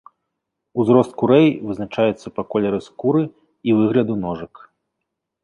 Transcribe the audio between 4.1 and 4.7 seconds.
ножак.